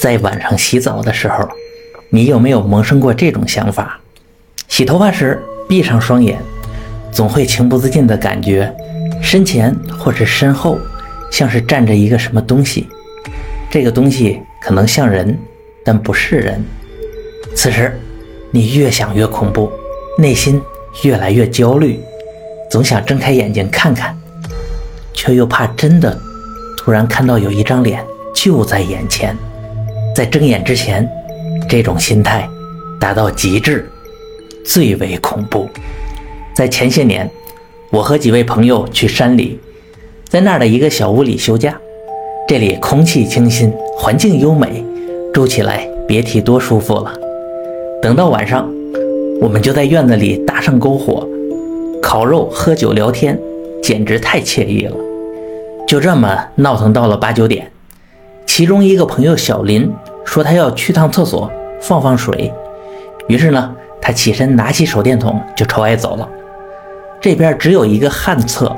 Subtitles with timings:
[0.00, 1.48] 在晚上洗澡的时候，
[2.10, 3.98] 你有没有萌生过这种想法？
[4.68, 6.38] 洗头发时闭上双眼，
[7.10, 8.72] 总会情不自禁的感觉
[9.22, 10.78] 身前或是身后
[11.30, 12.86] 像是站着一个什么东西。
[13.70, 15.36] 这个东西可能像人，
[15.84, 16.62] 但不是人。
[17.54, 17.98] 此时，
[18.50, 19.72] 你越想越恐怖，
[20.18, 20.60] 内心
[21.02, 21.98] 越来越焦虑，
[22.70, 24.14] 总想睁开眼睛看看，
[25.14, 26.18] 却又怕真的
[26.76, 28.04] 突然看到有一张脸
[28.34, 29.34] 就在眼前。
[30.16, 31.06] 在睁眼之前，
[31.68, 32.48] 这种心态
[32.98, 33.86] 达到极致，
[34.64, 35.68] 最为恐怖。
[36.54, 37.30] 在前些年，
[37.92, 39.60] 我和几位朋友去山里，
[40.26, 41.78] 在那儿的一个小屋里休假。
[42.48, 44.82] 这里空气清新，环境优美，
[45.34, 47.12] 住起来别提多舒服了。
[48.00, 48.66] 等到晚上，
[49.42, 51.28] 我们就在院子里搭上篝火，
[52.00, 53.38] 烤肉、喝酒、聊天，
[53.82, 54.96] 简直太惬意了。
[55.86, 57.70] 就这么闹腾到了八九点。
[58.46, 59.92] 其中一个朋友小林
[60.26, 62.52] 说他要去趟厕所放放水，
[63.28, 66.28] 于是呢，他起身拿起手电筒就朝外走了。
[67.20, 68.76] 这边只有一个旱厕，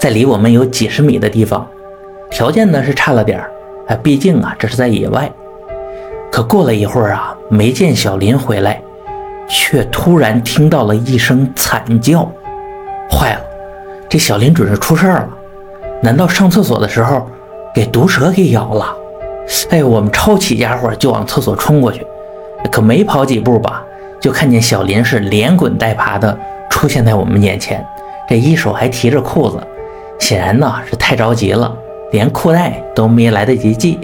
[0.00, 1.68] 在离我们有几十米的地方，
[2.30, 3.50] 条件呢是差了点儿，
[3.88, 5.30] 哎，毕竟啊这是在野外。
[6.32, 8.80] 可过了一会儿啊，没见小林回来，
[9.48, 12.22] 却突然听到了一声惨叫，
[13.10, 13.40] 坏了，
[14.08, 15.28] 这小林准是出事儿了，
[16.02, 17.28] 难道上厕所的时候
[17.74, 18.96] 给毒蛇给咬了？
[19.70, 22.06] 哎，我们抄起家伙就往厕所冲过去，
[22.70, 23.82] 可没跑几步吧，
[24.20, 26.36] 就看见小林是连滚带爬的
[26.70, 27.84] 出现在我们眼前，
[28.28, 29.58] 这一手还提着裤子，
[30.18, 31.74] 显然呢是太着急了，
[32.12, 33.98] 连裤带都没来得及系。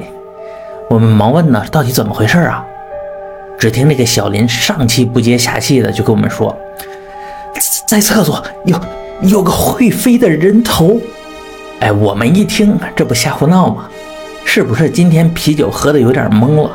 [0.89, 2.65] 我们忙问呢，到底怎么回事啊？
[3.59, 6.57] 只听那个小林上气不接下气的就跟我们说，
[7.87, 8.81] 在厕所有
[9.23, 10.99] 有个会飞的人头。
[11.81, 13.89] 哎，我们一听，这不瞎胡闹吗？
[14.45, 16.71] 是不是今天啤酒喝的有点懵了？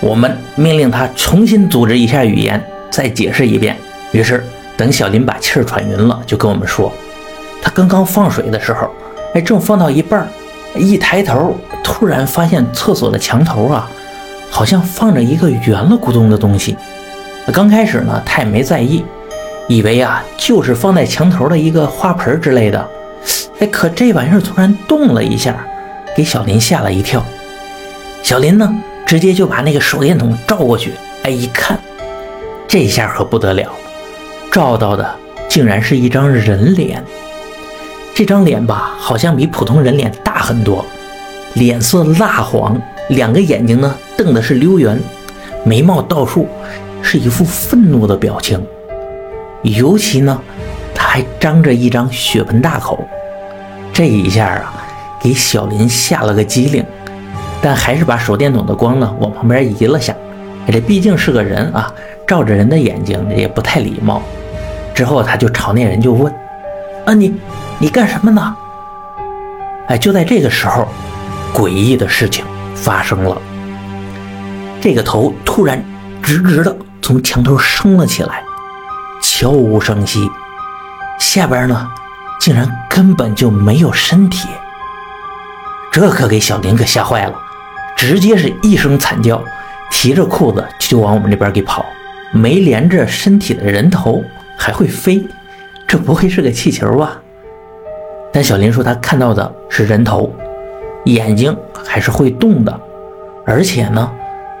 [0.00, 3.76] 我们命令他重新组织一下语言，再解释一遍。
[4.12, 4.42] 于是
[4.76, 6.92] 等小林把气儿喘匀了，就跟我们说，
[7.60, 8.88] 他刚刚放水的时候，
[9.34, 10.26] 哎，正放到一半，
[10.74, 13.90] 一抬头，突然发现厕所的墙头啊，
[14.50, 16.76] 好像放着一个圆了咕咚的东西。
[17.52, 19.04] 刚开始呢，他也没在意，
[19.68, 22.88] 以为啊就是放在墙头的一个花盆之类的。
[23.58, 25.54] 哎，可这玩意儿突然动了一下。
[26.20, 27.24] 给小林吓了一跳，
[28.22, 28.70] 小林呢，
[29.06, 30.92] 直接就把那个手电筒照过去，
[31.22, 31.80] 哎，一看，
[32.68, 33.72] 这下可不得了，
[34.52, 35.16] 照到的
[35.48, 37.02] 竟然是一张人脸。
[38.14, 40.84] 这张脸吧，好像比普通人脸大很多，
[41.54, 42.78] 脸色蜡黄，
[43.08, 45.00] 两个眼睛呢瞪的是溜圆，
[45.64, 46.46] 眉毛倒竖，
[47.00, 48.62] 是一副愤怒的表情。
[49.62, 50.38] 尤其呢，
[50.94, 53.02] 他还张着一张血盆大口，
[53.90, 54.76] 这一下啊。
[55.20, 56.84] 给小林吓了个机灵，
[57.60, 60.14] 但还是把手电筒的光呢往旁边移了下。
[60.72, 61.92] 这毕竟是个人啊，
[62.26, 64.22] 照着人的眼睛也不太礼貌。
[64.94, 66.32] 之后他就朝那人就问
[67.06, 67.34] ：“啊，你
[67.78, 68.56] 你干什么呢？”
[69.88, 70.86] 哎，就在这个时候，
[71.52, 72.44] 诡异的事情
[72.76, 73.36] 发生了。
[74.80, 75.84] 这个头突然
[76.22, 78.44] 直直的从墙头升了起来，
[79.20, 80.30] 悄无声息，
[81.18, 81.88] 下边呢
[82.38, 84.46] 竟然根本就没有身体。
[85.92, 87.34] 这可给小林可吓坏了，
[87.96, 89.42] 直接是一声惨叫，
[89.90, 91.84] 提着裤子就往我们这边给跑。
[92.32, 94.22] 没连着身体的人头
[94.56, 95.20] 还会飞，
[95.88, 97.20] 这不会是个气球吧？
[98.32, 100.32] 但小林说他看到的是人头，
[101.06, 102.80] 眼睛还是会动的，
[103.44, 104.08] 而且呢，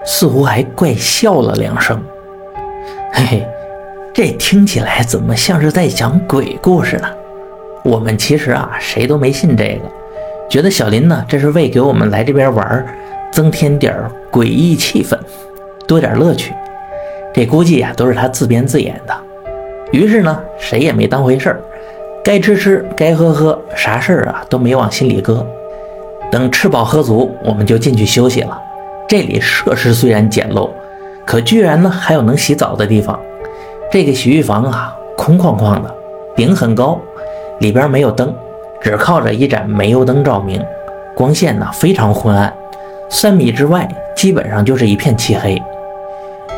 [0.04, 2.02] 似乎还怪笑了两声。
[3.12, 3.48] 嘿嘿，
[4.12, 7.08] 这听起来怎么像是在讲鬼故事呢？
[7.84, 9.99] 我们其实啊，谁都没信这个。
[10.50, 12.84] 觉得小林呢，这是为给我们来这边玩
[13.30, 13.96] 增添点
[14.32, 15.16] 诡异气氛，
[15.86, 16.52] 多点乐趣。
[17.32, 19.14] 这估计呀，都是他自编自演的。
[19.92, 21.60] 于是呢，谁也没当回事儿，
[22.24, 25.46] 该吃吃，该喝喝，啥事儿啊都没往心里搁。
[26.32, 28.60] 等吃饱喝足，我们就进去休息了。
[29.08, 30.68] 这里设施虽然简陋，
[31.24, 33.16] 可居然呢还有能洗澡的地方。
[33.92, 35.94] 这个洗浴房啊，空旷旷的，
[36.34, 37.00] 顶很高，
[37.60, 38.34] 里边没有灯。
[38.80, 40.64] 只靠着一盏煤油灯照明，
[41.14, 42.52] 光线呢非常昏暗，
[43.10, 43.86] 三米之外
[44.16, 45.60] 基本上就是一片漆黑。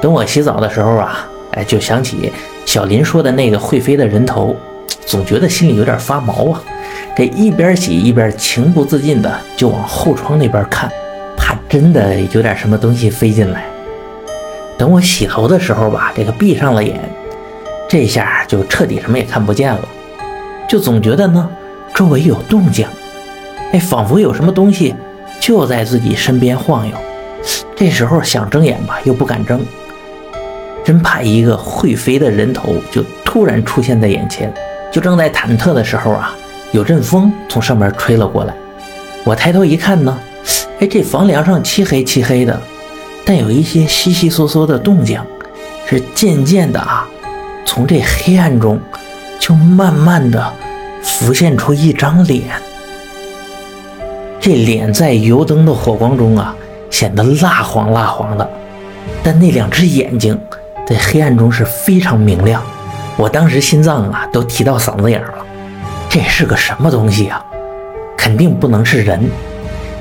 [0.01, 2.33] 等我洗澡的时候啊，哎，就想起
[2.65, 4.55] 小林说的那个会飞的人头，
[5.05, 6.63] 总觉得心里有点发毛啊。
[7.17, 10.91] 这一边洗一边情不自禁的就往后窗那边看，
[11.37, 13.65] 怕真的有点什么东西飞进来。
[14.79, 16.99] 等我洗头的时候吧，这个闭上了眼，
[17.89, 19.81] 这下就彻底什么也看不见了，
[20.69, 21.49] 就总觉得呢。
[21.95, 22.87] 周围有动静，
[23.73, 24.95] 哎，仿佛有什么东西
[25.41, 26.95] 就在自己身边晃悠。
[27.77, 29.61] 这时候想睁眼吧，又不敢睁，
[30.85, 34.53] 真怕一个会飞的人头就突然出现在眼前。
[34.91, 36.35] 就正在忐忑的时候啊，
[36.73, 38.55] 有阵风从上面吹了过来。
[39.25, 40.19] 我抬头一看呢，
[40.81, 42.61] 哎，这房梁上漆黑漆黑的，
[43.25, 45.21] 但有一些悉悉嗦嗦的动静，
[45.87, 47.09] 是渐渐的啊，
[47.65, 48.79] 从这黑暗中
[49.41, 50.53] 就慢慢的
[51.03, 52.43] 浮现出一张脸。
[54.41, 56.55] 这脸在油灯的火光中啊，
[56.91, 58.51] 显得蜡黄蜡黄的，
[59.23, 60.39] 但那两只眼睛
[60.87, 62.63] 在黑暗中是非常明亮。
[63.17, 65.35] 我当时心脏啊都提到嗓子眼了，
[66.09, 67.45] 这是个什么东西啊？
[68.17, 69.31] 肯定不能是人，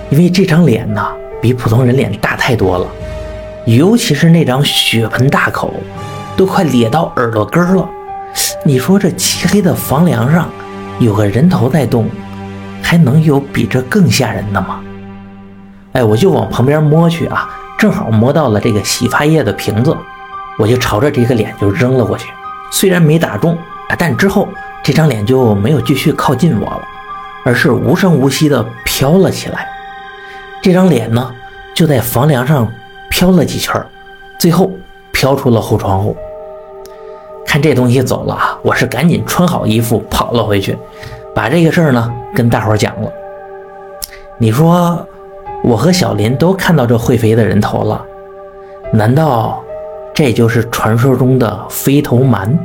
[0.10, 1.06] 因为这张脸呢
[1.42, 2.88] 比普通人脸大太多了，
[3.66, 5.74] 尤其是那张血盆大口，
[6.36, 7.88] 都快咧到耳朵根了。
[8.64, 10.50] 你说这漆黑的房梁上
[11.02, 12.08] 有个人头在动？
[12.84, 14.82] 还能有比这更吓人的吗？
[15.94, 19.98] 哎，我就往旁边摸去啊，正好摸到了这个洗发液的瓶子，
[20.60, 22.30] 我就朝着这个脸就扔了过去。
[22.70, 23.58] 虽然没打中，
[23.98, 24.48] 但之后
[24.84, 26.82] 这张脸就没有继续靠近我了，
[27.44, 29.68] 而是无声无息地飘了起来。
[30.62, 31.34] 这张脸呢，
[31.74, 32.72] 就在房梁上
[33.10, 33.84] 飘了几圈，
[34.40, 34.72] 最后
[35.12, 36.16] 飘出了后窗户。
[37.52, 40.78] 看这东西走了啊，我是赶紧穿好衣服跑了回去。
[41.36, 43.12] 把这个事儿呢跟大伙儿讲了，
[44.38, 45.06] 你说
[45.62, 48.06] 我和小林都看到这会飞的人头了，
[48.94, 49.62] 难道
[50.14, 52.58] 这就是传说中的飞头蛮？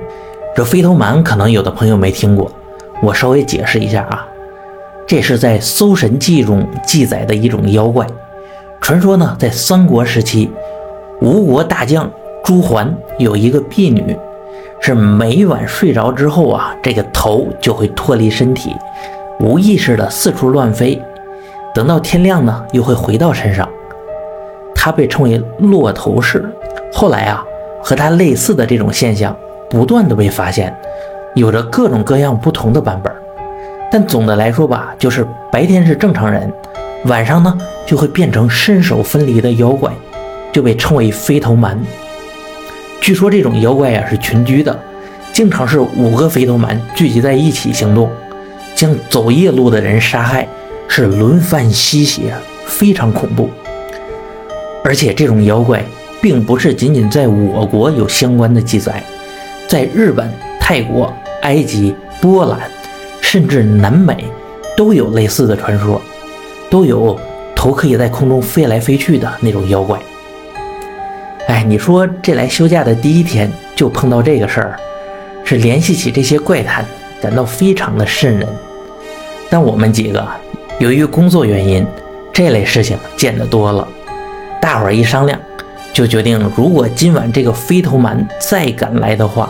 [0.55, 2.49] 这飞头蛮可能有的朋友没听过，
[3.03, 4.25] 我稍微解释一下啊，
[5.05, 8.07] 这是在《搜神记》中记载的一种妖怪。
[8.81, 10.49] 传说呢，在三国时期，
[11.21, 12.09] 吴国大将
[12.45, 14.17] 朱桓有一个婢女。
[14.87, 18.71] 是每晚睡着之后啊，这个头就会脱离身体，
[19.41, 21.03] 无意识的四处乱飞，
[21.75, 23.69] 等到天亮呢，又会回到身上。
[24.77, 26.49] 它被称为落头氏。
[26.93, 27.45] 后来啊，
[27.83, 29.37] 和它类似的这种现象
[29.69, 30.73] 不断的被发现，
[31.35, 33.13] 有着各种各样不同的版本。
[33.91, 36.49] 但总的来说吧，就是白天是正常人，
[37.07, 39.91] 晚上呢就会变成身首分离的妖怪，
[40.53, 41.77] 就被称为飞头蛮。
[43.01, 44.77] 据说这种妖怪呀是群居的，
[45.33, 48.11] 经常是五个飞头蛮聚集在一起行动，
[48.75, 50.49] 将走夜路的人杀害，
[50.89, 52.35] 是轮番吸血，
[52.67, 53.49] 非常恐怖。
[54.83, 55.85] 而且这种妖怪
[56.21, 59.03] 并不是仅仅在我国有相关的记载，
[59.69, 60.29] 在日本、
[60.61, 62.61] 泰国、埃及、波兰，
[63.21, 64.25] 甚至南美
[64.77, 66.01] 都有类似的传说，
[66.71, 67.19] 都有
[67.55, 70.01] 头可以在空中飞来飞去的那种妖怪。
[71.47, 74.77] 哎，你说这来休假的第一天就碰到这个事儿，
[75.45, 76.85] 是联系起这些怪谈，
[77.23, 78.45] 感到非常的瘆人。
[79.49, 80.27] 但我们几个
[80.81, 81.87] 由于工作原因，
[82.33, 83.87] 这类事情见得多了，
[84.61, 85.39] 大伙儿一商量，
[85.93, 89.49] 就决定如果今晚这个飞头蛮再敢来的话，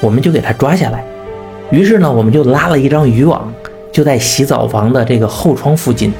[0.00, 1.04] 我们就给他抓下来。
[1.70, 3.52] 于是呢，我们就拉了一张渔网，
[3.92, 6.12] 就在洗澡房的这个后窗附近，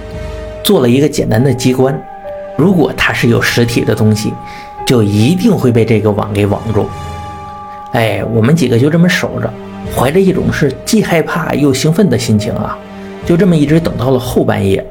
[0.62, 2.00] 做了一个简单的机关。
[2.56, 4.32] 如果它是有实体的东西。
[4.86, 6.88] 就一定会被这个网给网住。
[7.92, 9.52] 哎，我们几个就这么守着，
[9.94, 12.78] 怀着一种是既害怕又兴奋的心情啊，
[13.26, 14.84] 就这么一直等到了后半夜。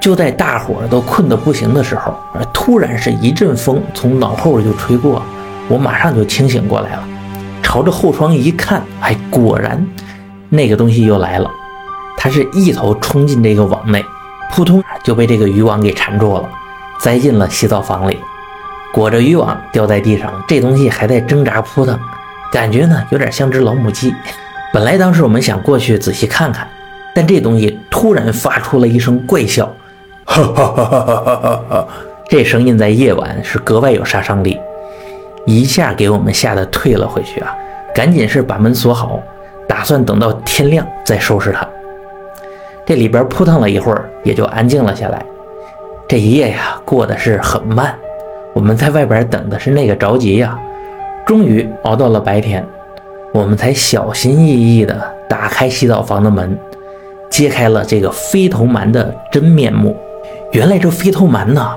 [0.00, 2.14] 就在大伙儿都困得不行的时候，
[2.52, 5.22] 突然是一阵风从脑后就吹过，
[5.68, 7.04] 我马上就清醒过来了，
[7.62, 9.86] 朝着后窗一看，哎，果然
[10.50, 11.50] 那个东西又来了。
[12.16, 14.04] 它是一头冲进这个网内，
[14.52, 16.48] 扑通就被这个渔网给缠住了，
[16.98, 18.18] 栽进了洗澡房里。
[18.94, 21.98] 裹着渔网掉在地上，这东西还在挣扎扑腾，
[22.52, 24.14] 感觉呢有点像只老母鸡。
[24.72, 26.68] 本来当时我们想过去仔细看看，
[27.12, 29.66] 但这东西突然发出了一声怪笑，
[30.24, 31.88] 哈哈哈哈哈哈哈！
[32.28, 34.60] 这声音在夜晚是格外有杀伤力，
[35.44, 37.52] 一下给我们吓得退了回去啊！
[37.92, 39.20] 赶紧是把门锁好，
[39.68, 41.66] 打算等到天亮再收拾它。
[42.86, 45.20] 这里边扑腾了一会儿，也就安静了下来。
[46.06, 47.92] 这一夜呀，过得是很慢。
[48.54, 50.56] 我们在外边等的是那个着急呀，
[51.26, 52.64] 终于熬到了白天，
[53.32, 54.96] 我们才小心翼翼地
[55.28, 56.56] 打开洗澡房的门，
[57.28, 59.96] 揭开了这个飞头蛮的真面目。
[60.52, 61.68] 原来这飞头蛮呢，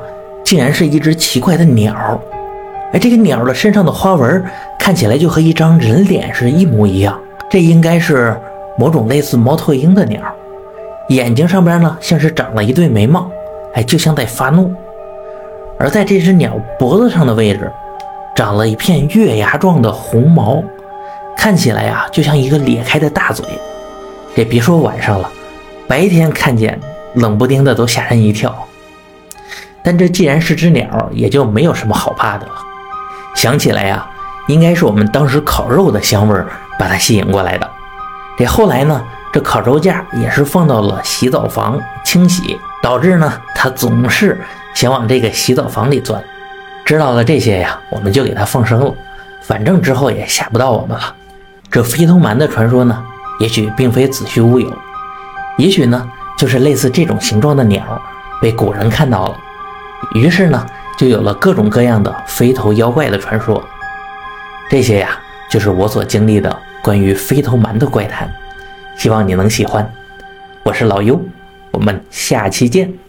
[0.45, 2.21] 竟然是一只奇怪的鸟。
[2.93, 4.45] 哎，这个鸟的身上的花纹
[4.79, 7.19] 看起来就和一张人脸是一模一样，
[7.49, 8.37] 这应该是
[8.77, 10.21] 某种类似猫头鹰的鸟。
[11.09, 13.31] 眼睛上边呢，像是长了一对眉毛，
[13.73, 14.71] 哎，就像在发怒。
[15.79, 17.71] 而在这只鸟脖子上的位置，
[18.35, 20.63] 长了一片月牙状的红毛，
[21.37, 23.45] 看起来呀，就像一个咧开的大嘴。
[24.35, 25.29] 这别说晚上了，
[25.87, 26.79] 白天看见
[27.15, 28.55] 冷不丁的都吓人一跳。
[29.83, 32.53] 但这既然是只鸟，也就没有什么好怕的了。
[33.35, 34.09] 想起来呀，
[34.47, 36.35] 应该是我们当时烤肉的香味
[36.77, 37.69] 把它吸引过来的。
[38.37, 44.39] 这后来呢，这烤肉架也是放到了洗澡房清洗，导致呢它总是
[44.77, 46.23] 想往这个洗澡房里钻。
[46.85, 48.93] 知道了这些呀，我们就给它放生了，
[49.41, 51.15] 反正之后也吓不到我们了。
[51.71, 53.03] 这飞头蛮的传说呢，
[53.39, 54.71] 也许并非子虚乌有，
[55.57, 56.07] 也许呢
[56.37, 57.99] 就是类似这种形状的鸟
[58.39, 59.35] 被古人看到了。
[60.13, 60.63] 于是呢，
[60.95, 63.59] 就有了各种各样的飞头妖怪的传说。
[64.69, 65.17] 这些呀，
[65.49, 68.31] 就是我所经历的关于飞头蛮的怪谈。
[68.95, 69.91] 希望你能喜欢。
[70.61, 71.19] 我是老优，
[71.71, 73.06] 我们下期见。